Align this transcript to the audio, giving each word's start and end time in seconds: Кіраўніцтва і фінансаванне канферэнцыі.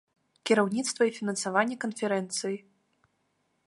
Кіраўніцтва 0.49 1.03
і 1.09 1.13
фінансаванне 1.19 1.75
канферэнцыі. 1.87 2.57